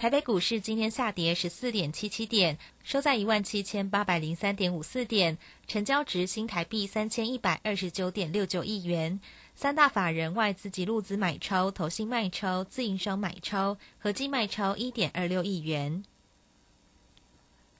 [0.00, 5.36] 台北股市今天下跌十四点七七点，收在一万七千八百零三点五四点，
[5.66, 9.20] 成交值新台币三千一百二十九点六九亿元。
[9.54, 16.02] 三大法人外资及路资买超、投信卖超、自营商买超，合计卖超一点二六亿元。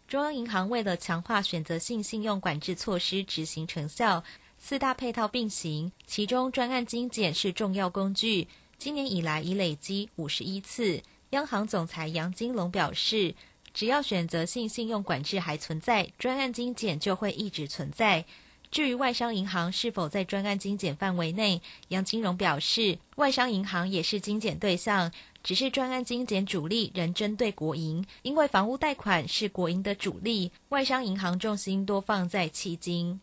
[0.07, 4.23] 中央银行为了强化选择性信用管制措施执行成效，
[4.59, 8.47] 四大配套并行，其中专案精简是重要工具。
[8.77, 11.03] 今年以来已累积五十一次。
[11.31, 13.37] 央行总裁杨金龙表示，
[13.73, 18.25] 只要选择性信用管制还存在，专案精简就会一直存在。
[18.69, 25.13] 至于外商银行是否在专案精简范围内，杨金荣表示，外商银行也是精简对象，
[25.45, 33.21] 只是专案精简主力仍针对国营，因为房屋贷款是国营的主力，外商银行重心多放在迄金。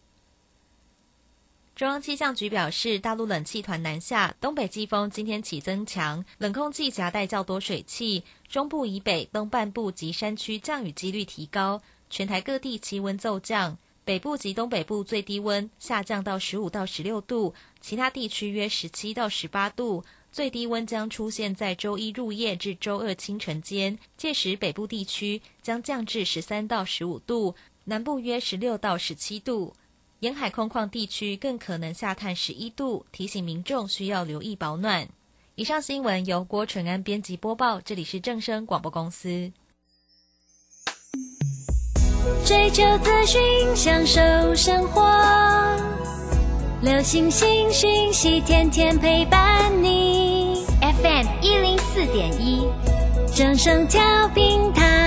[1.78, 13.78] 中央气象局表示，大陆冷气团南下，东北季风今天起增强，冷空气夹带较多水汽，中部以北、东半部及山区降雨几率提高，全台各地气温骤降。
[14.04, 20.04] 北部及东北部最低温下降到十五到十六度，其他地区约十七到十八度。
[20.32, 29.76] 最低温将出现在周一入夜至周二清晨间，届时北部地区将降至十三到十五度，南部约十六到十七度，
[30.22, 35.08] 沿海空旷地区更可能下探十一度，提醒民众需要留意保暖。
[35.54, 39.52] 以上新闻由郭纯安编辑播报，这里是正声广播公司。
[42.44, 43.40] 追求资讯，
[43.76, 45.04] 享受生活。
[46.82, 50.66] 流星星讯息，天天陪伴你。
[50.82, 52.68] FM 一零四点一，
[53.36, 55.07] 正声调频台。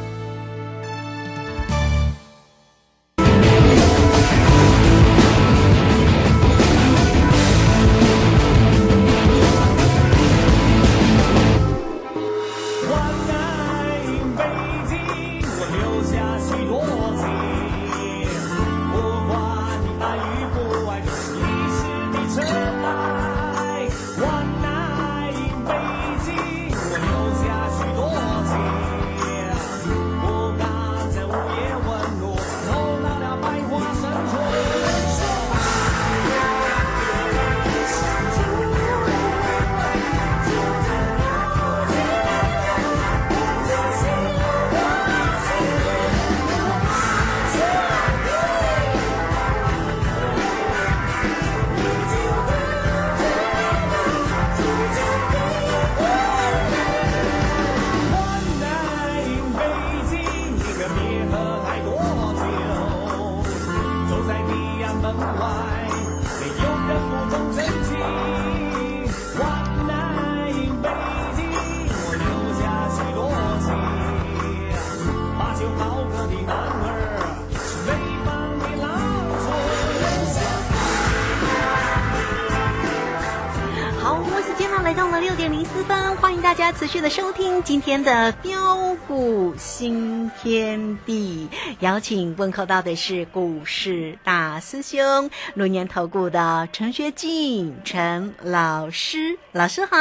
[84.91, 91.47] 来到了六点零四分，欢迎大家持续的收听今天的标股新天地。
[91.79, 99.95] 邀请问候到的是股市大师兄龙年投顾的陈学进陈老师，老师好。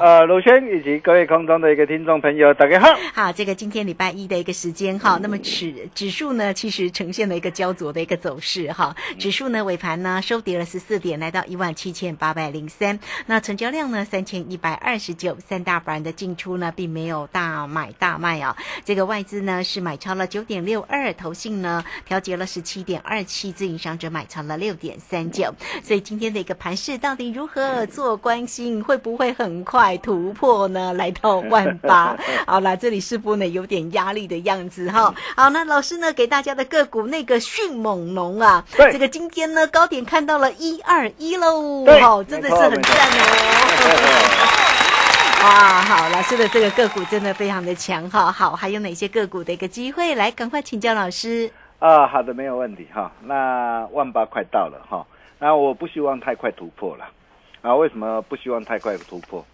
[0.00, 2.88] 呃，鲁轩以及各位空中的一个听众朋友，大家好。
[3.14, 8.96] 好，这个今天礼拜一的一个时间哈，那么指指数呢，其实呈现了一个焦灼的一个走势哈。
[9.20, 12.98] 指数呢尾盘呢收跌了十四点，来到一万七千八百零三。
[13.26, 18.56] 那成交量呢三千一百二十九，三大板的进出呢并没有大买大卖啊。
[18.82, 25.54] 这个外资呢是买超了九点六二，投信呢调节了十七点二七，自营商者买超了六点三九。
[25.84, 30.94] 所以今天的一个盘势到底如何做关心，会不会很快突破呢？
[30.94, 32.16] 来到万八。
[32.48, 35.14] 好啦，这里是不呢有点压力的样子哈。
[35.36, 44.05] 好，那老师呢给大家的个股那个迅猛龙啊，对这个今天呢高点看到了一二一喽，对哦，真的是很赞哦。
[45.42, 48.32] 哇，好，老师的这个个股真的非常的强哈。
[48.32, 50.14] 好，还有哪些个股的一个机会？
[50.14, 51.50] 来，赶快请教老师。
[51.78, 53.12] 啊，好的，没有问题哈。
[53.22, 55.06] 那万八快到了哈，
[55.38, 57.06] 那我不希望太快突破了
[57.62, 57.74] 啊。
[57.76, 59.44] 为什么不希望太快突破？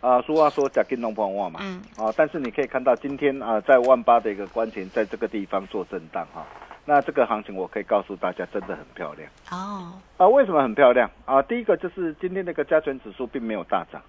[0.00, 6.44] 啊，俗话说“假金龙碰万”嘛，嗯，啊，但是你可以看到今天啊，在万八的一个关前，在这个地方做震荡哈。
[6.84, 10.26] 那这个行情我可以告诉大家，真的很漂亮哦，啊。
[10.28, 11.40] 为什么很漂亮啊？
[11.42, 14.02] 第一个就是今天那个加权指数并没有大涨，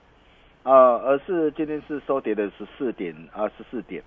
[0.63, 0.73] 啊，
[1.03, 4.01] 而是今天是收跌的十四点啊，十四点。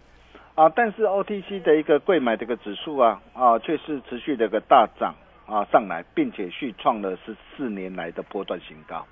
[0.56, 5.14] 啊，但是 OTC 的一个贵买这个指数啊啊，却是持续的一个大涨
[5.46, 9.06] 啊上来，并且续创了十四年来的波段新高。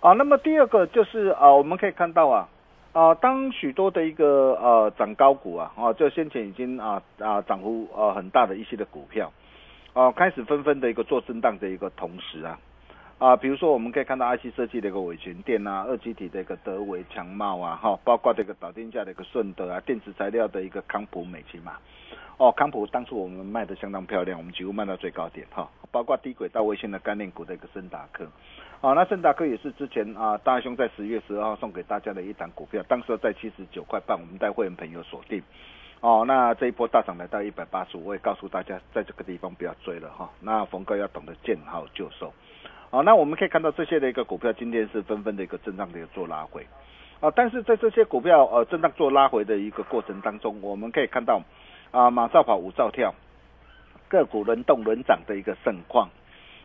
[0.00, 2.46] 啊，那么第二个就是啊，我们可以看到啊
[2.92, 9.32] 啊，当许多的一个呃涨高股啊啊，就先前已经啊啊涨幅呃很大的一些的股票，
[9.92, 12.58] 啊开始纷纷的一个做震荡的一个同时啊。
[13.18, 21.76] 啊，比如说我们可以看到 IC 设计的一个伟全电啊，二极体的一个德维强茂啊，哈，包括这个导电价的一个顺德啊，电子材料的一个康普美奇嘛，
[22.38, 28.26] 哦，康普当初我们卖的相当漂亮，我们几乎卖到最高点哈，包括低轨道卫星的概念股的一个森达科，
[28.80, 35.42] 啊，那森达科也是之前啊大兄在十月十二号送给大家的一档股票，当时在七十九块半，我们带会员朋友锁定。
[36.00, 40.30] 哦，那这一波大涨来到一百八十五，我也告诉大家，在这个地方不要追了哈。
[40.40, 42.32] 那逢哥要懂得见好就收。
[42.90, 46.66] 好，那我们可以看到这些的一个股票，今天是纷纷的一个震荡的一个做拉回，
[47.20, 51.42] 啊，但是在这些股票呃震荡做拉回的一个过程当中，我们可以看到
[51.90, 53.14] 啊马照跑五照跳，
[54.08, 56.08] 个股轮动轮涨的一个盛况，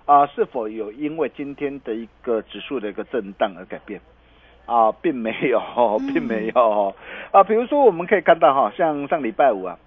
[0.06, 4.00] 啊，是否有因为今天的一个指数的一个震荡而改变？
[4.66, 5.62] 啊，并没有，
[6.14, 6.96] 并没有
[7.32, 7.44] 啊。
[7.44, 9.78] 比如说我们可以看到哈，像上礼拜五啊，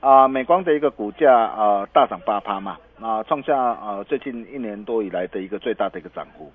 [0.00, 2.78] 啊美光的一个股价啊大涨八趴嘛。
[3.00, 6.50] 啊，创下啊最近一年多以来的一个最大的一个涨幅，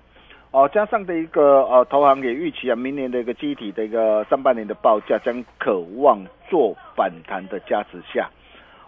[0.50, 6.18] 哦，加上的一个呃投行也预期啊，明年的一个机体的一个上半年的报价将渴望
[6.48, 8.30] 做反弹的加持下，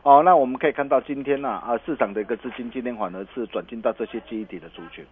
[0.03, 5.05] 哦，那我们可以看到今天呢啊市场的一个资金今天反而是转进到这些机体的族群，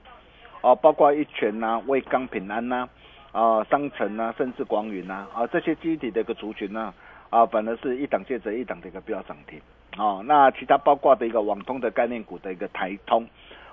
[0.63, 2.89] 哦，包括一拳呐、威刚、平安呐、
[3.31, 6.93] 啊商城呐，甚至广云呐啊这些机体的一个族群呢
[7.31, 9.61] 啊反而是一档接着一档的一个飙涨停。
[9.97, 13.25] 哦，那其他包括的一个网通的概念股的一个台通，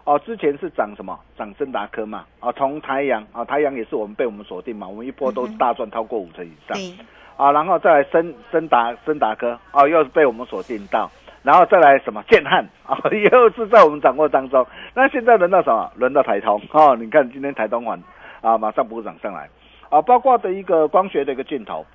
[0.04, 1.20] 哦，之前是涨什么？
[1.36, 6.78] 涨森达科嘛，啊，从太阳啊，太阳也是我们被我们锁定嘛，我们一波都大赚超过五成以上，
[7.38, 11.10] 啊，然后再来森森达森达科，哦，又是被我们锁定到，
[11.44, 12.98] 然后再来什么建汉啊，
[13.32, 14.66] 又是在我们掌握当中。
[14.94, 15.92] 那现在轮到什么？
[15.96, 18.02] 轮到台通哦，你看今天台通完
[18.42, 19.48] 啊，马上补涨上来，
[19.90, 21.86] 啊，包括的一个光学的一个镜头。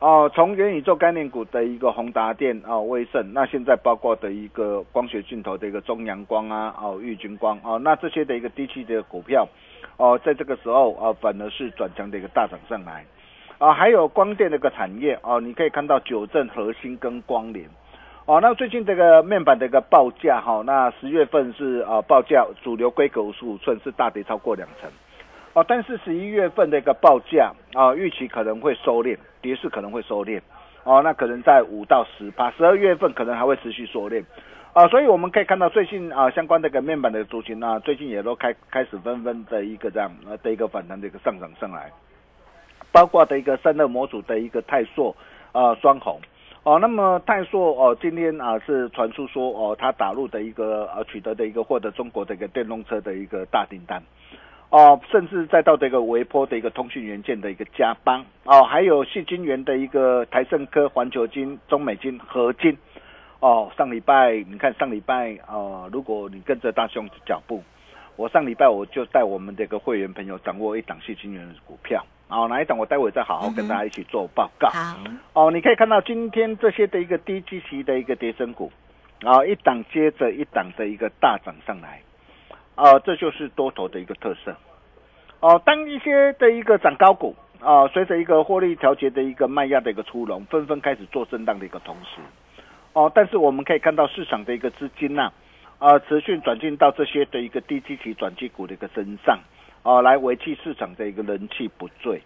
[0.00, 9.44] 哦，从元宇宙概念股的一个宏达电啊、威盛，那现在包括的一个光学镜头的一个中阳光啊、哦玉军光啊，那这些的一个低期的股票，
[9.96, 13.04] 哦，在这个时候啊，反而是转强的一个大涨上来，
[13.58, 17.68] 啊，还有光电的一个产业哦，你可以看到九正核心跟光联，
[18.24, 24.88] 哦，那最近这个面板的一个报价哈，那十月份是啊报价主流规格五十五寸是大跌超过两成。
[25.54, 30.40] 哦，但是十一月份的一个报价啊，预期可能会收敛，跌势可能会收敛，
[30.84, 34.22] 哦，那可能在五到十趴，十二月份可能还会持续收敛，
[34.72, 41.90] 啊，所以我们可以看到最近啊相关的一个面板的族群啊，最近也都开开始纷纷的一个这样呃的一个反弹的一个上涨上来，
[42.92, 45.14] 包括的一个散热模组的一个泰硕
[45.52, 46.20] 啊双红，
[46.62, 54.02] 哦，那么泰硕哦今天啊是传出说哦它打入的一个呃取得的一个获得中国的一个电动车的一个大订单。
[54.70, 62.76] 哦，甚至再到这个微波的一个通讯元件的一个加邦哦，还有细晶圆的一个台盛科、环球金、中美金、合金
[63.40, 63.72] 哦。
[63.78, 67.62] 上礼拜你看上礼拜哦，如果你跟着大兄脚步，
[68.16, 74.68] 我上礼拜我就带我们这个会员朋友掌握一档细晶圆的股票哦，哪一档我待会再好好跟大家一起做报告。
[74.68, 74.98] 好，
[75.32, 78.70] 哦，你可以看到今天这些的一个低基期的一个跌升股，
[79.22, 82.02] 啊、一档接着一档的一个大涨上来，
[82.74, 84.54] 啊、这就是多头的一个特色。
[85.40, 92.20] 哦，当一些的一个涨高股啊、随着一个获利调节的一个卖压的一个出笼，纷纷开始做震荡的一个同时，
[92.92, 95.32] 哦，但是我们可以看到市场的一个资金呐、
[95.78, 99.38] 啊，持续转进到这些的一个低基期转机股的一个身上，
[99.82, 102.22] 哦，来维系市场的一个人气不坠。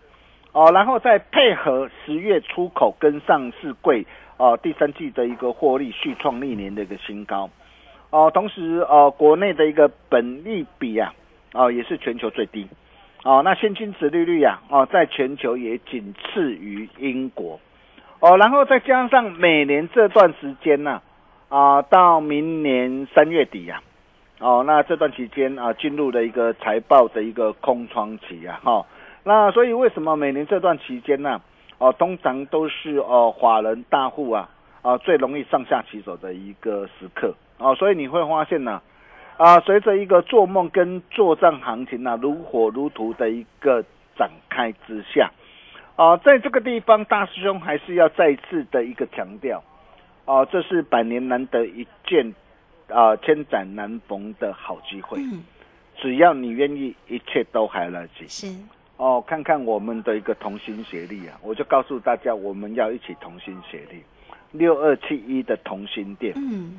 [0.53, 4.05] 哦，然后再配合十月出口跟上市柜
[4.37, 7.49] 哦，第三季的一个获利续创历年的一个新高，
[8.11, 11.15] 哦，同时哦，国内的一个本利比啊，
[11.55, 12.67] 哦也是全球最低，
[13.25, 17.59] 哦，那现金值利率啊，哦，在全球也仅次于英国，
[18.21, 21.01] 哦，然后再加上每年这段时间呢、
[21.49, 23.81] 啊，到明年三月底呀、
[24.43, 28.85] 哦，那这段期间啊，进入了一个财报的一个空窗期啊，哈、
[29.23, 31.41] 那所以为什么每年这段期间呢、
[31.79, 34.51] 哦，通常都是哦法人大户啊
[34.83, 37.33] 啊最容易上下其手的一个时刻。
[37.59, 38.83] 哦，所以你会发现呢
[39.37, 43.85] 啊，随着一个做梦跟作战行情啊如火如荼的一个
[44.19, 45.31] 展开之下，
[45.95, 49.63] 啊，在这个地方大师兄还是要再次的一个强调，
[50.25, 52.35] 哦、这是百年难得一见
[52.93, 55.43] 啊千载难逢的好机会，嗯，
[55.97, 58.29] 只要你愿意，一切都还来得及。
[58.29, 58.55] 是，
[58.97, 64.03] 哦，看看我们的一个同心协力啊，我就告诉大家，我们要一起同心协力。
[64.53, 66.79] 六二七一的同心店，嗯，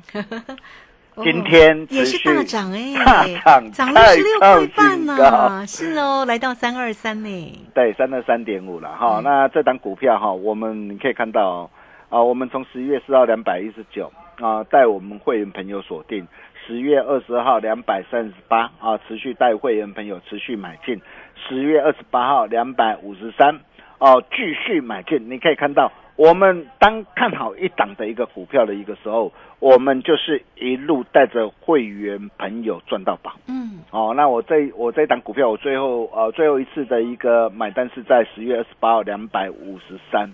[1.24, 5.66] 今天也是大涨哎、大涨涨了十六再块半呢、高。
[5.66, 9.18] 是哦，来到三二三呢，对，三二三点五了哈。
[9.18, 9.24] 嗯。
[9.24, 11.70] 那这档股票哈，我们你可以看到哦
[12.10, 14.08] 啊，我们从十一月四号两百一十九
[14.40, 16.26] 啊，带我们会员朋友锁定，
[16.66, 21.00] 十月二十号两百三十八啊，持续带会员朋友持续买进，
[21.48, 23.60] 十月二十八号两百五十三
[23.98, 25.30] 哦，继续买进。
[25.30, 33.32] 你可以看到，我们当看好一档的一个股票的一个时候，我们就是一路带着会员朋友赚到宝。
[33.48, 40.28] 嗯，哦，那我这我这一档股票，我最后呃最后一次的一个买单是在十月二十八号两百五十三，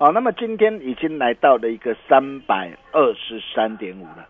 [0.00, 4.26] 哦，那么今天已经来到了一个三百二十三点五了，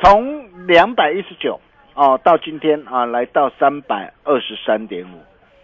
[0.00, 1.60] 从两百一十九
[1.94, 5.18] 哦到今天啊来到三百二十三点五，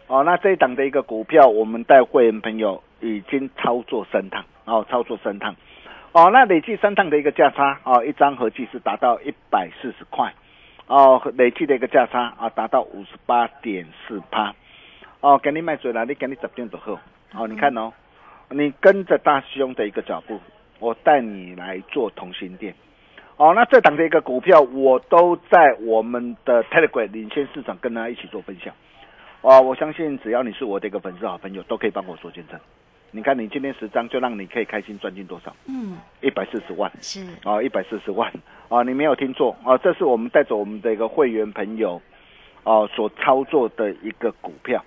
[0.08, 5.54] 哦，那这一档的一个股票，我们带会员朋友已经操作三趟，哦，操作三趟。
[6.10, 10.34] 哦，那累计三趟的一个价差哦，一张合计是达到一百四十块，
[10.88, 14.52] 哦，累计的一个价差啊达到五十八点四趴，
[15.20, 16.98] 哦，给你买嘴了，你给你十点就好，
[17.34, 17.92] 哦，你看哦，
[18.50, 20.38] 你跟着大师兄的一个脚步，
[20.78, 22.74] 我带你来做同心店，
[23.36, 28.72] 哦，那这档的一个股票我都在我们的 Telegram 领先市场跟大家一起做分享，
[29.40, 32.58] 哦，我相信只要你是我的一个粉丝好朋友，都可以帮我做见证。
[33.16, 35.54] 你看，你今天十张就让你可以开心赚进多少？
[35.66, 36.90] 嗯，一百四十万。
[37.00, 38.32] 是，哦，一百四十万。
[38.68, 39.56] 哦，你没有听错。
[39.64, 42.02] 哦，这是我们带着我们的一个会员朋友
[42.64, 44.84] 哦所操作的一个股票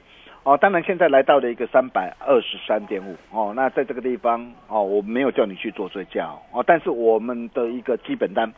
[0.48, 8.50] 哦，当然现在来到了一个三百二十三点五哦，那在这个地方哦，我没有叫你去做追加哦哦，但是我们的一个基本单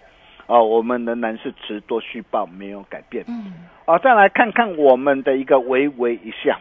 [0.45, 6.59] 哦，我们仍然是持多续报没有改变嗯，哦，再来看看我们的一个微微一笑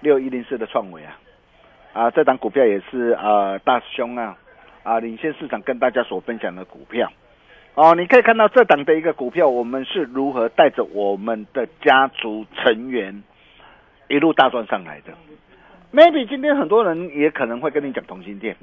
[0.00, 1.18] 六一零四的创维啊
[1.92, 4.38] 啊，这档股票也是呃大师兄啊
[4.84, 7.12] 啊领先市场跟大家所分享的股票。
[7.74, 13.22] 哦，你可以看到这档的一个股票，我们是如何带着我们的家族成员
[14.08, 15.12] 一路大赚上来的。
[15.92, 18.56] maybe 今天很多人也可能会跟你讲同心店，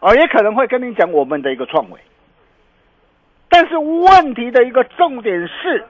[0.00, 2.00] 哦，也可能会跟你讲我们的一个创维，
[3.48, 5.84] 但是问题的一个重点是，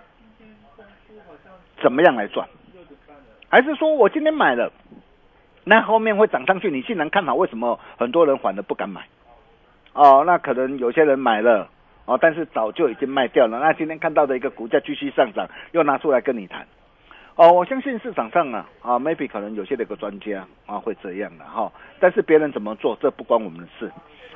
[1.81, 2.47] 怎么样来赚？
[3.49, 4.73] 还是说我今天买了，
[5.64, 6.71] 那后面会涨上去？
[6.71, 9.02] 你竟然看好，为什么很多人反而不敢买？
[9.92, 11.69] 哦，那可能有些人买了，
[12.04, 13.59] 哦，但是早就已经卖掉了。
[13.61, 16.66] 那今天看到的一个股价继续上涨，又拿出来跟你谈。
[17.34, 23.90] 哦，我相信市场上啊，啊，maybe 可能有些的一个专家啊会这样的哈、但是别人怎么做，这不关我们的事。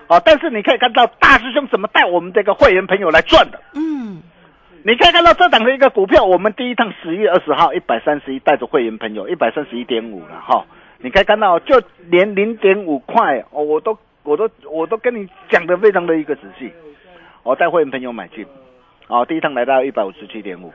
[0.09, 3.61] 哦，但是你可以看到大师兄怎么带我们这个会员朋友来赚的。
[3.75, 4.23] 嗯，
[4.83, 10.65] 你可以看到这档的一个股票，我们第一趟十月二十号一百三十一，带着会员朋友一百三十一点五了哈。
[10.99, 16.73] 你可以看到，就连零点五块哦，我都我都我都跟你讲的非常的一个仔细。
[17.43, 18.47] 我带会员朋友买进，
[19.09, 20.73] 哦，第一趟来到一百五十七点五，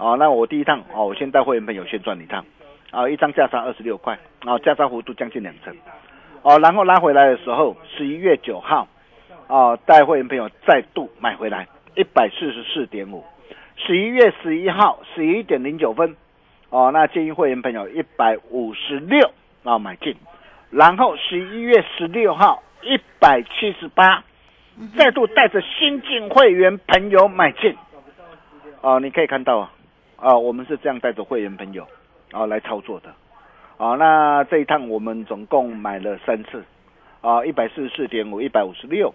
[0.00, 2.42] 哦，那我第一趟哦，我先带会员朋友先赚一趟，
[2.90, 5.76] 啊、一张价差二十六块，啊、价差幅度将近两成，
[6.40, 8.88] 哦，然后拉回来的时候，十一月九号，
[9.46, 13.22] 哦，带会员朋友再度买回来一百四十四点五，
[13.76, 16.16] 十一月十一号十一点零九分，
[16.70, 19.30] 哦，那建议会员朋友一百五十六
[19.64, 20.16] 啊买进，
[20.70, 24.24] 然后十一月十六号一百七十八，
[24.96, 27.76] 再度带着新进会员朋友买进，
[28.80, 29.70] 哦，你可以看到啊，
[30.20, 31.86] 啊，我们是这样带着会员朋友
[32.30, 33.08] 啊来操作的，
[33.78, 36.62] 啊，那这一趟我们总共买了三次，
[37.22, 39.14] 啊，一百四十四点五，一百五十六，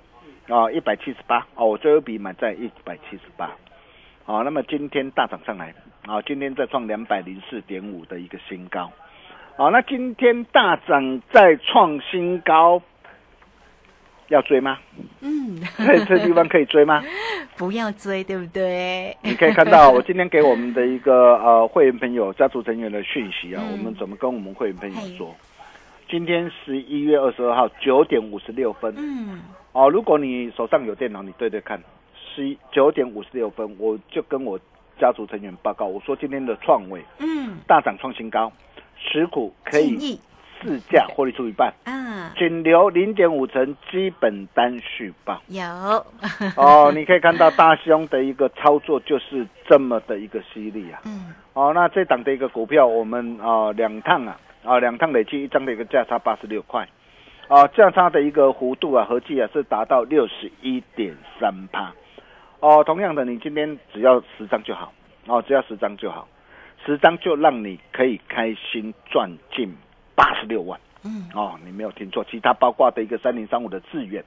[0.50, 3.52] 啊，一百七十八，哦，我最后一笔买在一百七十八，
[4.26, 5.76] 啊，那么今天大涨上来，
[6.08, 8.92] 啊，今天再创两百零四点五的一个新高，
[9.58, 12.82] 啊，那今天大涨再创新高，
[14.30, 14.80] 要追吗？
[15.22, 17.04] 嗯，在这地方可以追吗？
[17.58, 19.16] 不要追，对不对？
[19.24, 25.36] 你可以看到，我今天给我们的一个呃会员朋友、家族成员的讯息啊，嗯我们怎么跟我们会员朋友说？
[26.10, 29.42] 今天十一月二十二号九点五十六分嗯，
[29.72, 31.82] 哦，如果你手上有电脑，你对对看，
[32.14, 34.60] 十九点五十六分，我就跟我
[35.00, 38.52] 家族成员报告，我说今天的创伟嗯，大涨创新高，
[39.00, 40.20] 持股可以
[40.66, 45.42] 市价获利出一半，嗯，仅留零点五成基本单续报。
[45.48, 45.64] 有，
[46.58, 51.02] 哦， 你可以看到大兄的一个操作就是这么的一个犀利啊！
[51.06, 54.38] 嗯，哦，那这档的一个股票，我们啊、两趟啊。
[54.68, 56.90] 啊两趟累计一张的一个价差八十六块，
[57.48, 61.94] 啊价差的一个幅度啊合计啊是达到六十一点三趴。
[62.62, 64.92] 哦，同样的，你今天只要十张就好，
[65.28, 66.28] 哦，只要十张就好，
[66.84, 69.72] 十张就让你可以开心赚进
[70.16, 70.80] 八十六万。
[71.04, 74.24] 嗯，哦，你没有听错，其他包括的一个三零三五的智远，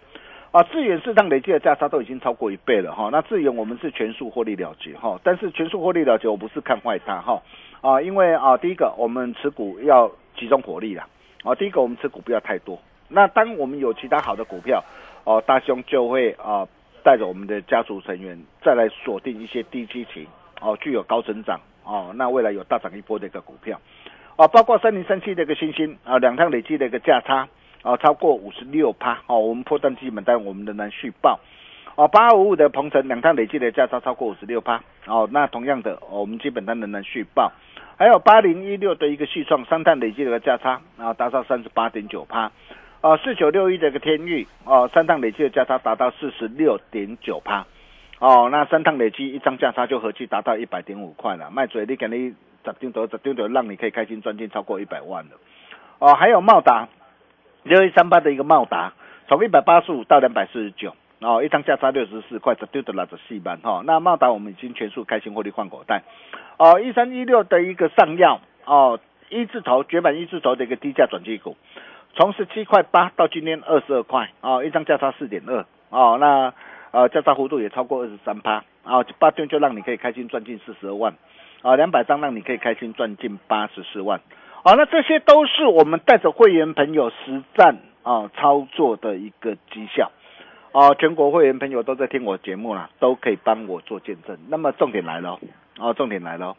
[0.53, 3.09] 啊，智远市场累计的价差都已经超过一倍了哈。
[3.11, 7.43] 那智远我们是全数获利了结哈，但是全数获利了结，我不是看坏它哈
[7.81, 11.09] 啊，因为啊，第一个我们持股要集中火力啦，
[11.43, 12.79] 啊，第一个我们持股不要太多。
[13.09, 14.85] 那当我们有其他好的股票，
[15.25, 16.65] 哦、大兄就会啊
[17.03, 20.25] 带着我们的家族成员再来锁定一些低基情
[20.61, 23.81] 哦，具有高增长哦，那未来有大涨一波的一个股票。
[24.39, 27.49] 啊，包括三零三七的一个新兴啊，两趟累计的一个价差
[27.83, 31.41] 啊，超过五十六趴哦，我们破断基本单，我们仍然续报。
[31.97, 37.51] 哦，八五五的鹏程两趟累计的价差超过五十六趴哦，那同样的、哦我们基本单仍然续报。
[37.97, 42.53] 还有八零一六的一个续创三趟累计的一个价差啊，达到三十八点九趴。
[43.01, 47.67] 啊，四九六一的一个天域哦，三趟累计的价差达到四十六点九趴。
[48.21, 52.37] 哦，那三趟累计一张价差就合计达到一百点五块了，卖嘴你肯定
[52.75, 55.37] 十丢头十丢头，让你可以开心赚进超过一百万的。
[55.99, 56.89] 哦，还有茂达
[57.65, 58.93] 六一三八的一个茂达，
[59.29, 63.83] 从一百八十五到两百四十九，哦，一张价差六十四块，丢头拉着四万哈。
[63.85, 66.03] 那茂达我们已经全数开心获利换口袋。
[66.57, 71.57] 哦，一三一六的一个上药哦，一字头绝版一字头的一个低价转机股，
[72.15, 76.53] 从十七块八到今天二十二块哦，一张价差四点二哦，那
[76.91, 81.15] 呃价差幅度也超过二十三趴啊，八天就让你可以开心赚进四十二万
[81.63, 84.21] 啊，两百张让你可以开心赚进八十四万。
[84.65, 90.11] 好、那这些都是我们带着会员朋友实战啊操作的一个绩效。
[90.71, 94.39] 啊、全国会员朋友都在听我节目啦，都可以帮我做见证。
[94.49, 95.41] 那么重点来了哦，
[95.79, 96.57] 哦，重点来了哦。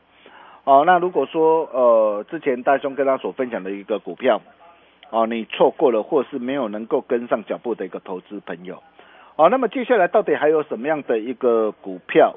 [0.63, 4.41] 哦，那如果说呃之前大兄跟他所分享的一个股票，
[5.11, 8.81] 哦，你错过了或是没有能够跟上脚步的一个投资朋友，
[9.39, 12.35] 好，那么接下来到底还有什么样的一个股票，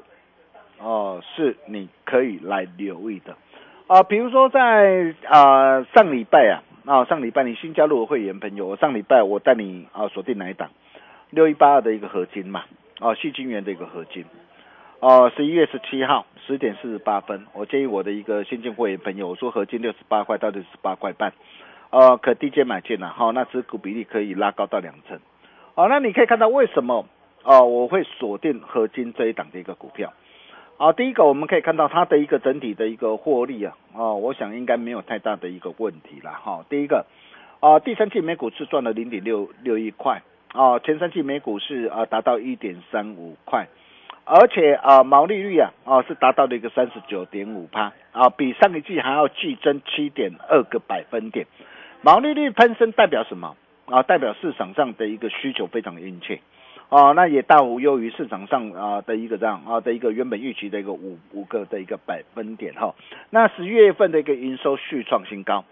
[0.79, 3.35] 哦，是你可以来留意的？
[3.87, 10.69] 啊，比如说在啊、上礼拜啊，啊上礼拜你新加入的会员朋友，我上礼拜我带你啊锁定哪一档？
[11.29, 12.63] 六一八二的一个合金嘛，
[13.01, 14.23] 啊细晶元的一个合金，
[15.01, 21.33] 哦十一月十七号十点四十八分，我建议我的一个新进会员朋友，我说合金六十八块到六十八块半，
[21.89, 25.19] 呃可低阶买进了，好、那持股比例可以拉高到两成，
[25.75, 27.05] 哦那你可以看到为什么
[27.43, 30.13] 哦我会锁定合金这一档的一个股票。
[30.77, 37.05] 啊，第一个我们可以看到它的一个整体的一个获利啊，哦，我想应该没有太大的一个问题了哈、第一个，
[37.59, 43.67] 啊，第三季每股是赚了零点六六一块，啊，前三季每股是啊达到一点三五块，
[44.25, 51.45] 而且啊毛利率啊啊是达到了一个三十九点五趴啊，比上一季还要季增七点二个百分点，
[52.01, 53.55] 毛利率攀升代表什么？
[53.85, 56.39] 啊，代表市场上的一个需求非常殷切。
[56.89, 62.93] 哦，那也大幅优于市场上啊的一个这样啊的一个原本预期的一个五五个的一个百分点哈、
[63.31, 65.65] 那十一月份的一个营收续创新高，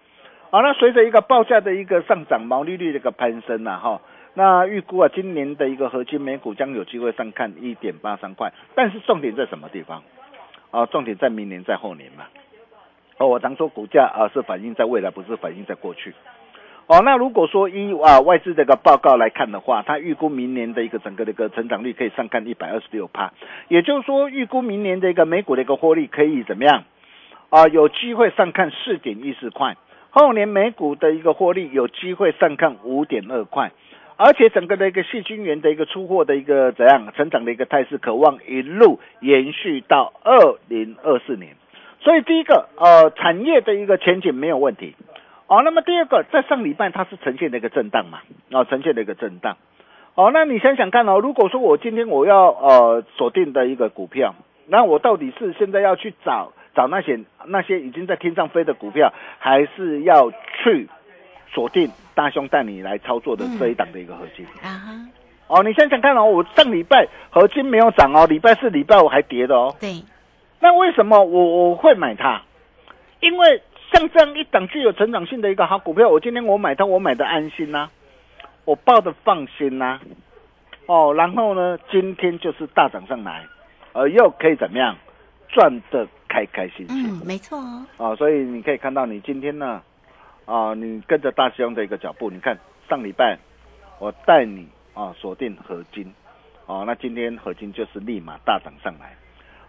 [0.49, 4.01] 好、那随着一个报价的一个上涨，毛利率的一个攀升呐、哈、
[4.33, 10.01] 那预估啊今年的一个合金美股将有机会上看一点八三块，但是重点在什么地方？
[10.71, 12.25] 啊，重点在明年在后年嘛。
[13.19, 16.15] 哦，我常说股价啊是反映在未来，不是反映在过去。
[16.91, 23.31] 哦，那如果说依啊外资这个报告来看的话，它预估明年的一个整个的一个成长率可以上看一百二十六趴，
[23.69, 26.83] 也就是说预估明年的一个美股的一个获利可以怎么样？
[27.49, 29.77] 啊，有机会上看四点一四块，
[30.09, 33.71] 后年美股的一个获利有机会上看五点二块，
[34.17, 41.55] 而且整个的一个细菌源的一个出货的一个怎样成长的一个态势，渴望一路延续到二零二四年。
[42.01, 44.95] 所以第一个呃产业的一个前景没有问题，
[45.51, 48.19] 哦，那么第二个在上礼拜它是呈现的一个震荡嘛，
[48.53, 49.57] 啊、呈现的一个震荡。
[50.15, 54.33] 哦，那你想想看哦，如果说我今天我要呃锁定的一个股票，
[54.67, 60.31] 那我到底是现在要去找找那些那些已经在天上飞的股票，还是要
[60.63, 60.87] 去
[61.53, 64.45] 锁定大兄带你来操作的这一档的一个核心？
[64.63, 64.93] 啊哈，
[65.47, 69.75] 哦，你想想看哦，我上礼拜合金没有涨哦，礼拜四、礼拜五还跌的哦。
[69.81, 70.01] 对，
[70.61, 72.41] 那为什么我我会买它？
[73.19, 77.89] 因为像这样一档具有成长性的一个好股票，我今天我买它，我买的安心呐、
[78.65, 79.99] 我抱的放心呐、
[80.85, 83.45] 哦，然后呢，今天就是大涨上来，
[83.93, 84.95] 呃，又可以怎么样
[85.49, 86.87] 赚的开开心心。
[86.89, 89.81] 嗯，没错哦，哦，所以你可以看到，你今天呢，
[90.45, 92.57] 啊，你跟着大师兄的一个脚步，你看
[92.89, 93.37] 上礼拜
[93.99, 96.13] 我带你啊锁定合金，
[96.65, 99.13] 哦、那今天合金就是立马大涨上来，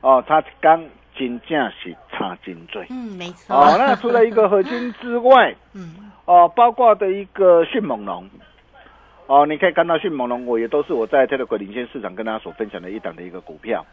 [0.02, 0.84] 哦，他刚
[1.16, 8.28] 金价是差金最，嗯，没错，哦，那除了一个合金之外， 嗯，哦，包括的一个迅猛龙，
[9.26, 13.86] 哦，你可以看到迅猛龙，我也都是我在 Telegram 领先市场跟大家所分享的一档的一个股票。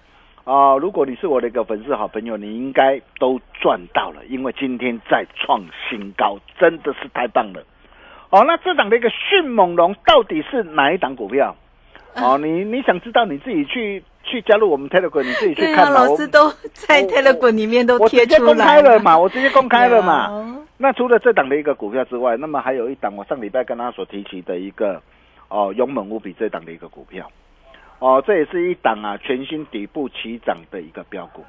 [0.45, 7.63] 啊、如果你是我的一个粉丝好朋友，你应该都赚到了，因为今天在创新高，真的是太棒了。
[8.31, 11.55] 哦，那这档的一个迅猛龙到底是哪一档股票？
[12.15, 16.01] 哦，你你想知道你自己去去加入我们 Telegram，你自己去对啊，看嘛。
[16.01, 20.65] 我老师都在我 Telegram 里面都我贴直接公出来开了嘛，我直接公开了嘛。
[20.77, 25.01] 那除了这档的一个股票之外，那么还有一档我上礼拜跟他所提起的一个
[25.49, 27.29] 哦勇猛无比这档的一个股票，
[27.99, 31.43] 哦，这也是一档啊全新底部起涨的一个标股，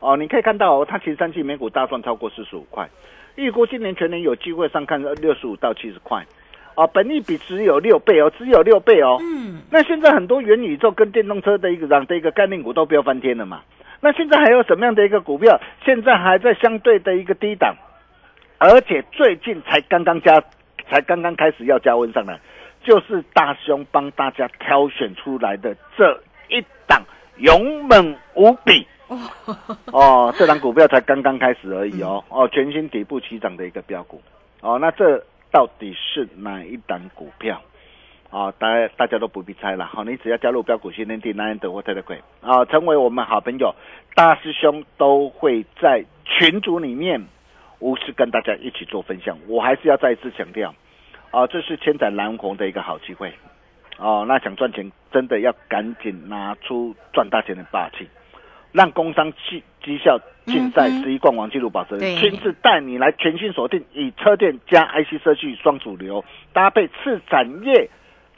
[0.00, 2.88] 哦，你可以看到哦，它其实三季每股大赚超过四十五块，
[3.34, 6.24] 预估今年全年有机会上看六十五到七十块，
[6.74, 13.62] 哦，本益比只有六倍哦，只有六倍哦，嗯，那现在很多元宇宙跟电动车的一个涨的一个概念股都飙翻天了嘛？
[14.00, 17.74] 那现在还有什么样的一个股票，现在还在相对的一个低档，
[18.58, 20.42] 而且最近才刚刚加，
[20.88, 22.40] 才刚刚开始要加温上来，
[22.82, 27.02] 就是大兄帮大家挑选出来的这一档
[27.38, 28.86] 勇猛无比。
[29.92, 34.22] 哦，这档股票才刚刚开始而已哦，哦，全新底部起涨的一个标股，
[34.62, 37.62] 哦，那这到底是哪一档股票？
[38.30, 43.74] 啊、大家大家都不必猜了，好，你只要加入标股训练地 Nine 德或 Telegram 啊，成为我们好朋友，
[44.14, 47.22] 大师兄都会在群组里面
[47.78, 49.36] 无私跟大家一起做分享。
[49.46, 50.74] 我还是要再一次强调，
[51.30, 53.34] 啊，这是千载难逢的一个好机会，
[53.98, 58.08] 哦、那想赚钱真的要赶紧拿出赚大钱的霸气，
[58.72, 67.90] 让工商绩绩效竞赛十一冠王纪录保持人亲自带你来全新锁定，以车电加 IC 设计双主流搭配次产业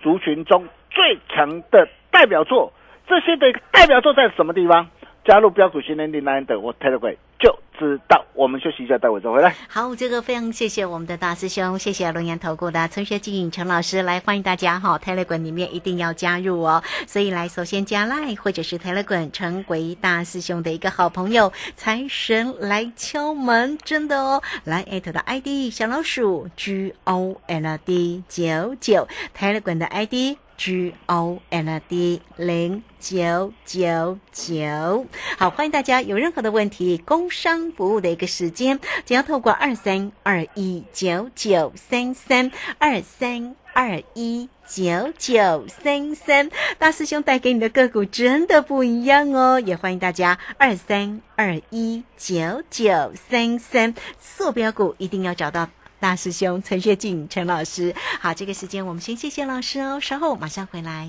[0.03, 2.73] 族群中最强的代表作，
[3.07, 4.89] 这些的代表作在什么地方？
[5.25, 8.25] 加入标股训练营 Nine 的我 Telegram 就知道。
[8.35, 9.55] 我们休息一下，待会再回来。
[9.69, 16.83] 好，这个非常谢谢我们的大师兄，谢谢龙岩投顾的陈学静陈老师来欢迎大家哈，Telegram 里面一定要加入哦。
[17.07, 24.43] 所以来首先加来或者是 Telegram 成为大师兄的一个好朋友，财神来敲门，真的哦。
[24.65, 30.39] 来艾特的 ID 小老鼠 G O L D 九九，Telegram 的 ID。
[30.57, 53.95] G O L D 零九九九，好，欢迎大家有任何的问题，工商服务的一个时间，只要透过二三二一九九三三二三二一九九三三，大师兄带给你的个股真的不一样哦，也欢迎大家二三二一九九三三，
[54.39, 55.69] 坐标股一定要找到。
[56.05, 61.09] 大师兄陈学静陈老师，好，这个时间我们先谢谢老师哦，稍后马上回来。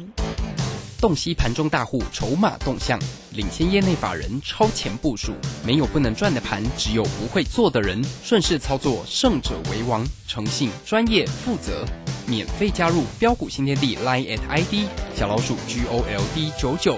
[1.02, 2.98] 洞悉盘中大户筹码动向，
[3.34, 5.34] 领先业内法人超前部署。
[5.66, 8.02] 没有不能赚的盘，只有不会做的人。
[8.24, 10.02] 顺势操作，胜者为王。
[10.30, 11.86] 诚信、专业、负责，
[12.26, 16.96] 免费加入标股新天地 Line at ID 小老鼠 G O L D 九九。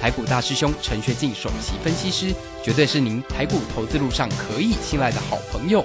[0.00, 5.84] 台股大师兄陈学进首席分析师，绝对是您台股投资路上可以信赖的好朋友。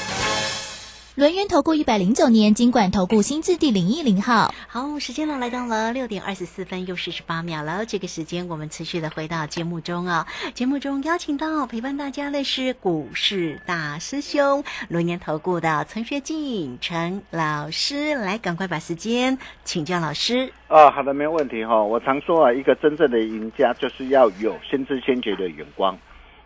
[1.15, 4.49] 轮源投顾一百零九年金管投顾新字第零一零号。
[4.69, 7.85] 好，时间呢来到了六点二十四分又四十八秒了。
[7.85, 20.53] 这个时间我们持续的回到节目中啊、节目中邀请到陪伴大家的是股市大师兄轮源投顾的陈学进陈老师，来赶快把时间请教老师。
[20.69, 25.99] 啊，好的，没有问题哈、我常说啊，一个真正的赢家就是要有先知先觉的眼光，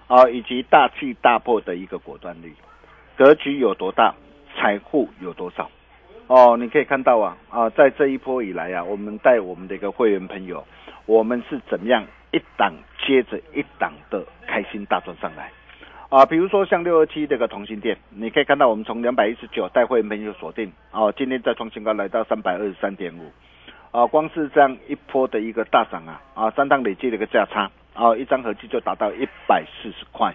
[0.07, 2.51] 啊，以及大气大破的一个果断力。
[3.15, 4.13] 格局有多大，
[4.55, 5.69] 财富有多少？
[6.27, 10.65] 哦，你可以看到啊，啊，在这一波以来啊，我们带我们的一个会员朋友，
[11.05, 12.73] 我们是怎么样一档
[13.05, 15.51] 接着一档的开心大赚上来。
[16.09, 23.31] 啊，比如说像六二七这个同心店，你可以看到我们从两百一十九带会员朋友锁定，哦，今天再创新高来到三百二十三点五。
[23.91, 30.33] 啊，光是这样一波的一个大涨啊，啊，三档累计的一个价差，啊，一张合计就达到一百四十块，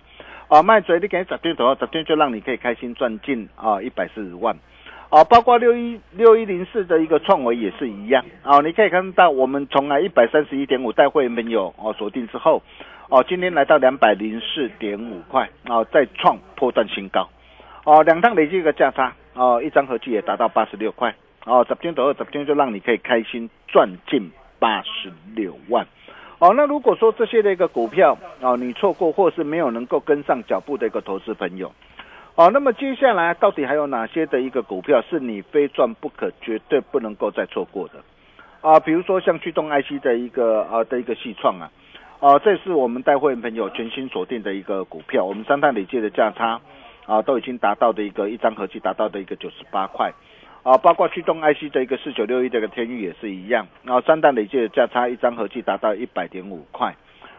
[0.51, 4.53] 啊，卖嘴你给十天左右，十天就让你可以开心赚进啊一百四十万，
[5.09, 12.61] 啊，包括六一六一零四的一个创维也是一样，啊，你可以看到我们从来一百三十一点五带会员朋友哦锁定之后，
[13.09, 17.29] 哦，今天来到两百零四点五块，啊，再创破断新高，
[17.85, 21.15] 哦，两趟累计一个价差，哦，一张合计也达到八十六块。
[21.47, 25.87] 哦，十天左右，十天就让你可以开心赚进八十六万。
[26.41, 31.71] 哦，那如果说这些的一个股票哦，你错过或是没有能够跟上脚步的一个投资朋友，
[32.35, 38.03] 哦，那么接下来到底还有哪些的一个股票是你非赚不可、绝对不能够再错过的？
[38.63, 41.71] 啊，比如说像驱动 IC 的一个啊的一个系创啊，
[42.21, 46.59] 啊，这是我们带会员朋友全新锁定的一个股票，我们三大累计的价差
[47.05, 50.11] 啊都已经达到的一个一张合计达到的一个九十八块。
[50.63, 56.95] 啊，包括驱动 IC 的一个四九六一的一个天域也是一样，啊三档累计的价差一张合计达到一百点五块，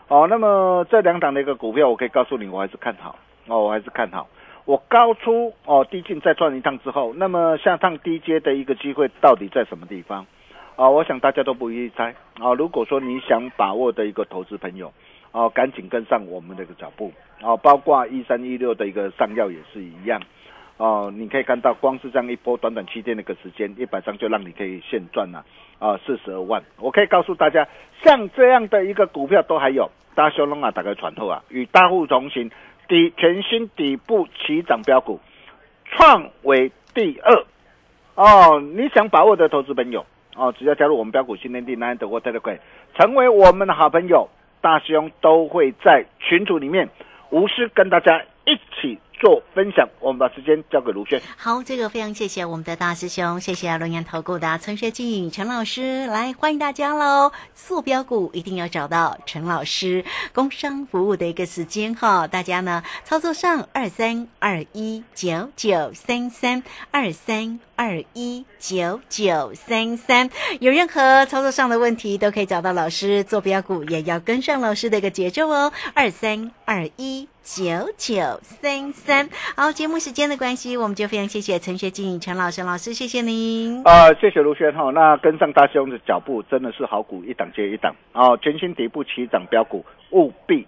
[0.08, 3.16] 哦，那么这两档的一个股票，我可以告诉你，我还是看好，
[3.48, 4.28] 哦，我还是看好，
[4.66, 10.26] 我高出哦低进再赚一趟之后，那么下趟低阶的一个机会到底在什么地方？
[10.76, 12.54] 啊，我想大家都不易猜啊。
[12.54, 14.92] 如果说你想把握的一个投资朋友，
[15.32, 20.20] 哦、赶紧跟上我们的一个脚步，啊，包括一三一六的一个上药也是一样。
[20.82, 25.46] 哦，你可以看到，光是这样一波短短七天的一个时间，一百张就让你可以现赚了
[25.78, 26.64] 啊四十二万。
[26.80, 27.68] 我可以告诉大家，
[28.04, 32.50] 像这样的一个股票都还有，大修龙啊，打开传透啊，与大户同行，
[32.88, 35.20] 底全新底部起涨标股，
[35.86, 37.46] 创为第二。
[38.16, 40.04] 哦，你想把握的投资朋友
[40.36, 42.60] 哦，只要加入我们标股新天地 Nine 的 Water 会，
[42.98, 44.30] 成为我们的好朋友，
[44.62, 46.90] 大兄都会在群组里面
[47.30, 48.24] 无私跟大家
[49.22, 49.88] 做分享。
[50.00, 51.22] 我们把时间交给卢轩。
[51.38, 57.32] 好，这个非常谢谢我们的大师兄，谢谢龙岩投顾的陈学进陈老师，来欢迎大家喽！
[57.54, 60.04] 速标股一定要找到陈老师，
[60.34, 77.28] 工商服务的一个时间哈，大家呢操作上二三二一九九三三二三二一九九三三，有任何操作上的问题都可以找到老师，做标股也要跟上老师的一个节奏哦，二三二一。
[77.44, 77.64] 九
[77.98, 83.82] 九三三，好，节目时间的关系，我们就非常谢谢陈学进陈老师老师，谢谢您。
[83.84, 84.92] 啊、谢谢卢轩哈。
[84.92, 90.68] 那跟上大兄的脚步，真的是好股一档接一档哦，全新底部起涨标股，务必